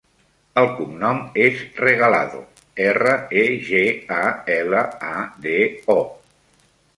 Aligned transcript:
El 0.59 0.67
cognom 0.77 1.19
és 1.43 1.59
Regalado: 1.81 2.39
erra, 2.87 3.13
e, 3.43 3.45
ge, 3.69 3.83
a, 4.21 4.25
ela, 4.57 4.83
a, 5.11 5.23
de, 5.45 5.55
o. 5.97 6.01